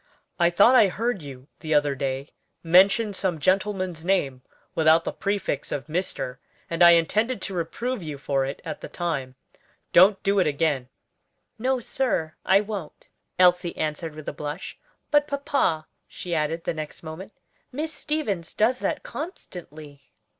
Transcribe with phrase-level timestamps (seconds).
[0.39, 2.29] I thought I heard you the other day
[2.63, 4.41] mention some gentleman's name
[4.73, 6.37] without the prefix of Mr.,
[6.71, 9.35] and I intended to reprove you for it at the time.
[9.93, 10.89] Don't do it again."
[11.59, 14.75] "No, sir, I won't," Elsie answered with a blush.
[15.11, 17.33] "But, papa," she added the next moment,
[17.71, 20.09] "Miss Stevens does that constantly."